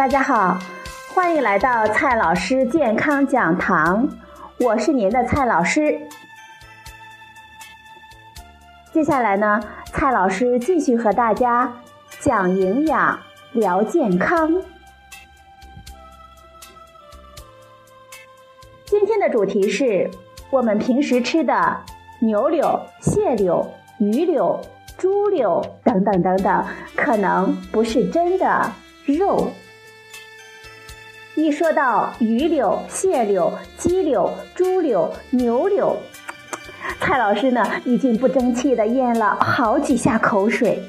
[0.00, 0.58] 大家好，
[1.14, 4.08] 欢迎来到蔡老师健康讲堂，
[4.58, 6.00] 我是您的蔡老师。
[8.92, 9.60] 接下来呢，
[9.92, 11.70] 蔡老师继续和大家
[12.18, 13.20] 讲营养、
[13.52, 14.62] 聊健康。
[18.86, 20.10] 今天的主题是
[20.48, 21.78] 我们平时吃的
[22.20, 24.58] 牛柳、蟹柳、鱼柳、
[24.96, 26.64] 猪柳等等等等，
[26.96, 28.72] 可能不是真的
[29.04, 29.50] 肉。
[31.42, 35.96] 一说到鱼柳、蟹柳、鸡柳、猪柳、牛柳，
[37.00, 40.82] 蔡老师呢已经不争气的咽了好几下口水。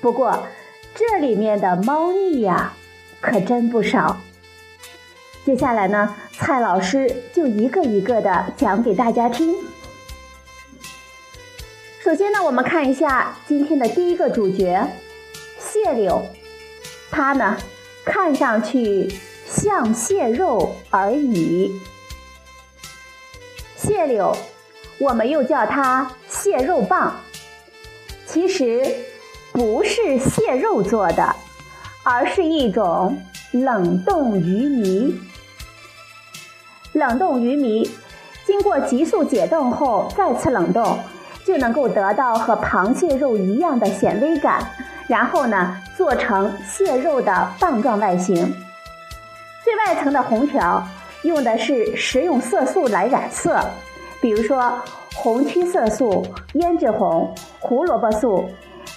[0.00, 0.46] 不过
[0.94, 2.72] 这里面的猫腻呀，
[3.20, 4.20] 可真不少。
[5.44, 9.56] 接下来呢，蔡老师就一个一个的讲给大家听。
[12.00, 14.86] 首先呢，我们看一下今天的第一个主角——
[15.58, 16.22] 蟹柳，
[17.10, 17.56] 它呢
[18.04, 19.12] 看上去。
[19.50, 21.72] 像蟹肉而已。
[23.76, 24.36] 蟹柳，
[25.00, 27.14] 我们又叫它蟹肉棒，
[28.26, 28.84] 其实
[29.52, 31.34] 不是蟹肉做的，
[32.02, 33.18] 而是一种
[33.52, 35.14] 冷冻鱼糜。
[36.92, 37.88] 冷冻鱼糜
[38.44, 40.98] 经过急速解冻后再次冷冻，
[41.44, 44.70] 就能够得到和螃蟹肉一样的显微感，
[45.06, 48.54] 然后呢做成蟹肉的棒状外形。
[49.68, 50.82] 最外层的红条
[51.24, 53.60] 用的是食用色素来染色，
[54.18, 54.72] 比如说
[55.14, 58.48] 红曲色素、胭脂红、胡萝卜素，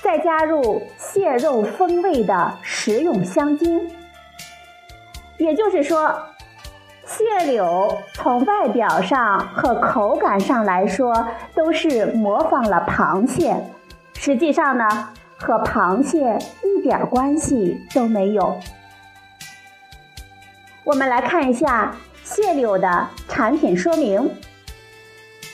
[0.00, 3.90] 再加入蟹肉风味的食用香精。
[5.38, 6.14] 也就是说，
[7.04, 11.12] 蟹柳从外表上和口感上来说
[11.52, 13.56] 都是模仿了螃蟹，
[14.14, 18.56] 实际上呢，和螃蟹一点关系都没有。
[20.90, 24.28] 我们来看一下蟹柳的产品说明。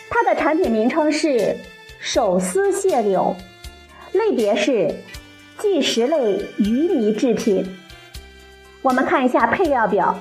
[0.09, 1.59] 它的产品名称是
[2.01, 3.37] 手撕蟹柳，
[4.13, 4.95] 类别是
[5.59, 7.79] 即食类鱼糜制品。
[8.81, 10.19] 我们看一下配料表：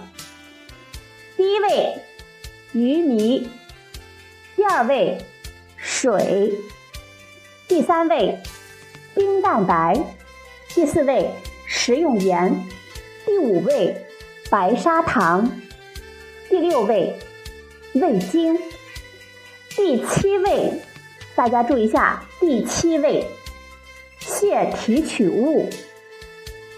[1.37, 1.93] 第一位
[2.73, 3.47] 鱼糜，
[4.57, 5.17] 第二位
[5.77, 6.51] 水，
[7.69, 8.37] 第三位
[9.13, 9.97] 冰蛋白，
[10.73, 11.31] 第四位
[11.65, 12.53] 食用盐，
[13.25, 13.95] 第五位。
[14.49, 15.49] 白砂糖，
[16.49, 17.17] 第六位
[17.95, 18.57] 味精，
[19.75, 20.71] 第七位，
[21.35, 23.25] 大家注意一下，第七位
[24.19, 25.67] 蟹提取物，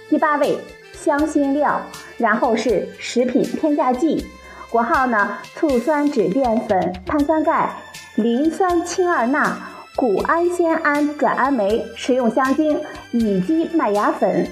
[0.10, 0.58] 第八位
[0.94, 1.82] 香辛料，
[2.18, 4.26] 然后是食品添加剂，
[4.70, 7.76] 国号呢醋酸酯淀粉、碳酸钙、
[8.16, 9.60] 磷酸氢二钠、
[9.96, 14.50] 谷氨酰胺转氨酶、食用香精乙基麦芽粉。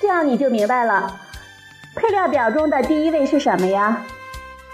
[0.00, 1.20] 这样你就明白了，
[1.94, 4.02] 配料表中的第一位是什么呀？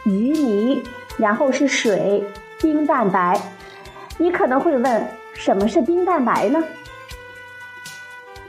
[0.05, 0.85] 鱼泥，
[1.19, 2.23] 然后是水、
[2.61, 3.41] 冰蛋白。
[4.19, 6.63] 你可能会问，什么是冰蛋白呢？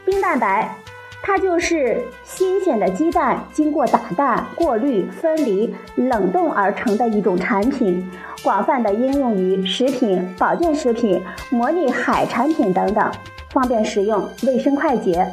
[0.05, 0.75] 冰蛋白，
[1.23, 8.07] 它就是新鲜的鸡蛋经过打蛋、过滤、分离、冷冻而成的一种产品，
[8.43, 13.11] 广泛的应用于食品、保健食品、模拟海产品等等，
[13.49, 15.27] 方便食用，卫生快捷。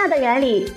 [0.00, 0.72] 样的原理，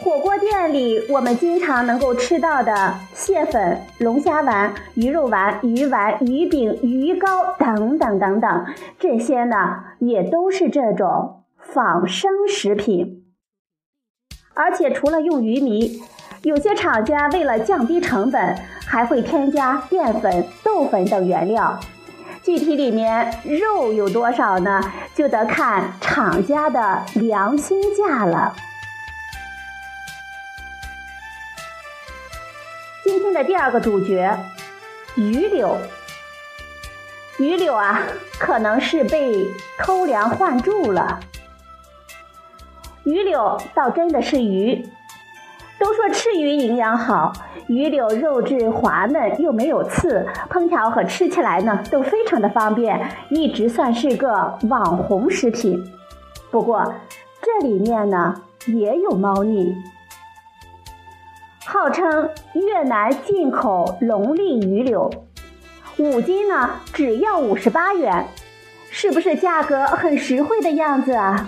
[0.00, 8.66] 火锅店里我们经常能够吃到的蟹粉、龙虾丸、鱼肉丸、鱼丸、鱼饼、鱼糕等等等等，
[8.98, 13.24] 这些呢也都是这种仿生食品。
[14.54, 16.02] 而且除了用鱼糜，
[16.42, 21.78] 有些厂家为了降低成本，还会添加淀粉、豆粉等原料。
[22.44, 24.92] 具体里面肉有多少呢？
[25.14, 28.54] 就得看厂家的良心价了。
[33.02, 34.38] 今天的第二个主角，
[35.14, 35.78] 鱼柳。
[37.38, 38.02] 鱼柳啊，
[38.38, 39.46] 可能是被
[39.78, 41.20] 偷梁换柱了。
[43.04, 44.86] 鱼柳倒真的是鱼。
[45.84, 47.30] 都说吃鱼营养好，
[47.66, 55.84] 鱼柳肉质滑嫩又没有刺，烹调和吃起来呢都非常的方便，一直算是个网红食品。
[56.50, 56.94] 不过
[57.42, 58.34] 这里面呢
[58.66, 59.76] 也有猫腻，
[61.66, 65.10] 号称越南进口龙利鱼柳，
[65.98, 68.26] 五斤呢只要五十八元，
[68.88, 71.46] 是不是价格很实惠的样子啊？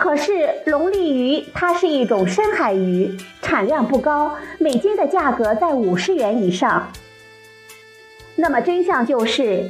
[0.00, 6.90] 可是龙利鱼它是一种深海鱼，产量不高，每斤的价格在五十元以上。
[8.34, 9.68] 那么真相就是，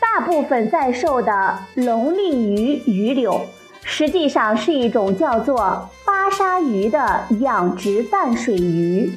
[0.00, 3.46] 大部分在售的龙利鱼鱼柳，
[3.84, 9.12] 实际上是一种叫做巴沙鱼的养殖淡水鱼。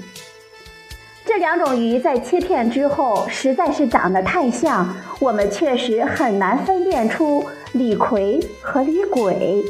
[1.26, 7.44] 这两种鱼在切片之后，实在是长得太像，我们确实很难分辨出
[7.74, 9.66] 李逵和李鬼。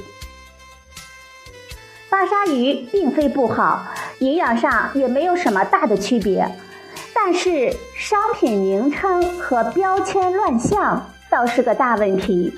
[2.16, 3.88] 巴沙鱼并非不好，
[4.20, 6.50] 营养上也没有什么大的区别。
[7.14, 12.58] 但是商品名称和标签乱象倒是个大问题。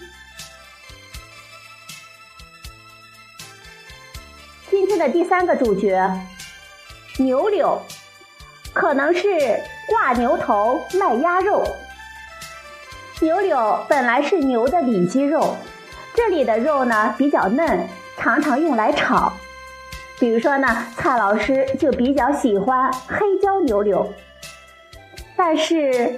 [4.69, 6.07] 今天的第三个主角，
[7.17, 7.81] 牛柳，
[8.73, 9.59] 可能是
[9.89, 11.63] 挂牛头卖鸭肉。
[13.21, 15.57] 牛柳本来是牛的里脊肉，
[16.13, 17.87] 这里的肉呢比较嫩，
[18.19, 19.33] 常常用来炒。
[20.19, 24.11] 比如说呢，蔡老师就比较喜欢黑椒牛柳。
[25.35, 26.17] 但是，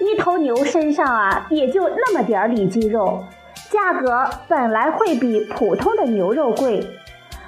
[0.00, 3.24] 一头牛身上啊，也就那么点儿里脊肉，
[3.70, 6.84] 价格本来会比普通的牛肉贵。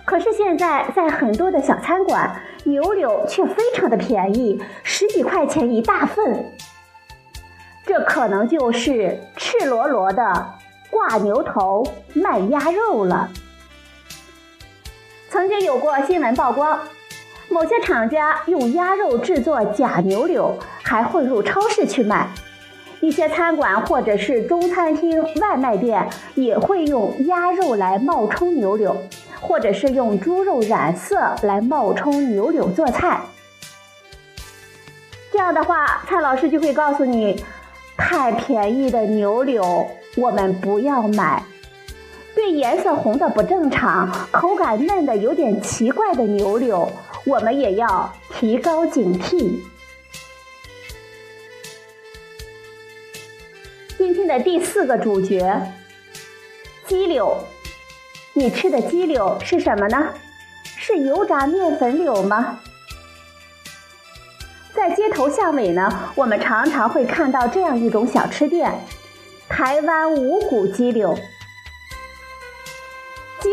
[0.04, 6.52] 可是现在在很多的小餐馆，牛柳却非常的便宜，十几块钱一大份。
[7.84, 10.54] 这可能就是赤裸裸的
[10.90, 13.28] 挂牛头卖鸭肉了。
[15.32, 16.78] 曾经有过新闻曝光。
[17.48, 22.26] 某些厂家用鸭肉制作假牛柳，还混入超市去卖；
[23.00, 28.94] 一些餐馆或者是中餐厅、外卖店也会用鸭肉来冒充牛柳，
[29.40, 33.18] 或者是用猪肉染色来冒充牛柳做菜。
[35.32, 37.42] 这样的话，蔡老师就会告诉你：
[37.96, 39.86] 太便宜的牛柳
[40.18, 41.42] 我们不要买；
[42.34, 46.90] 对颜色红的不正常、口感嫩的有点奇怪的牛柳。
[47.24, 49.60] 我们也要提高警惕。
[53.96, 55.62] 今天的第四个主角，
[56.86, 57.36] 鸡柳。
[58.34, 60.08] 你吃的鸡柳是什么呢？
[60.64, 62.58] 是油炸面粉柳吗？
[64.74, 68.72] 在街头巷尾呢，我们常常会看到这样一种小吃店——
[69.48, 71.16] 台湾五谷鸡柳。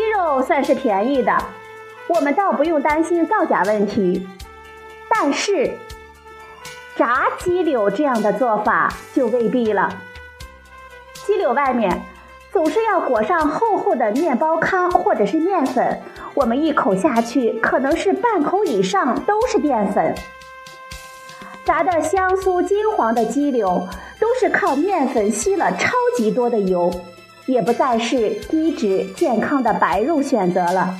[0.00, 1.36] 鸡肉算是便宜的。
[2.08, 4.26] 我们倒不用担心造假问题，
[5.10, 5.76] 但是
[6.96, 9.90] 炸鸡柳这样的做法就未必了。
[11.26, 12.00] 鸡柳外面
[12.50, 16.00] 总是要裹上厚厚的面包糠或者是面粉，
[16.32, 20.14] 我们一口下去，可能是半口以上都是淀粉。
[21.62, 23.86] 炸的香酥金黄的鸡柳，
[24.18, 26.90] 都是靠面粉吸了超级多的油，
[27.50, 30.94] 也不再是低脂健康的白肉选择了。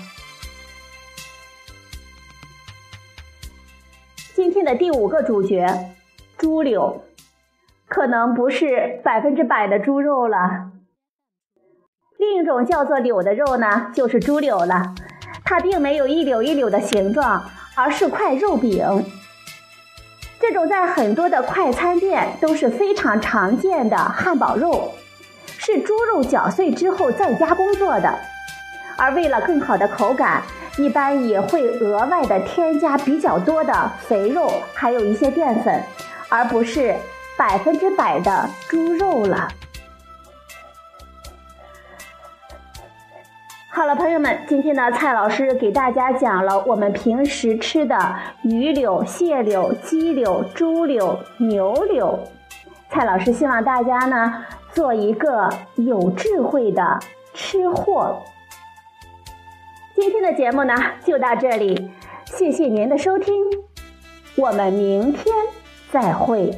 [4.34, 5.92] 今天的第五个主角，
[6.36, 7.04] 猪柳，
[7.86, 10.72] 可能不是百分之百的猪肉了。
[12.18, 14.94] 另一种叫做柳的肉呢，就是猪柳了。
[15.44, 17.44] 它并没有一柳一柳的形状，
[17.76, 19.04] 而是块肉饼。
[20.40, 24.92] 这种在很多的快餐店都是非常常见的汉堡肉，
[25.62, 28.18] 是猪肉搅碎之后再加工做的。
[28.96, 30.42] 而为了更好的口感。
[30.78, 35.82] 一般也会额外的添加比较多的肥肉，还有一些淀粉，
[36.30, 36.94] 而不是
[37.36, 39.48] 百分之百的猪肉了。
[43.68, 52.18] 好了，朋友们，今天呢，蔡老师给大家讲了我们平时吃的鱼柳、蟹柳、鸡柳、猪柳、牛柳。
[52.90, 56.98] 蔡老师希望大家呢，做一个有智慧的
[57.32, 58.20] 吃货。
[59.94, 61.88] 今天的节目呢，就到这里，
[62.26, 63.32] 谢谢您的收听，
[64.34, 65.24] 我们明天
[65.92, 66.52] 再会。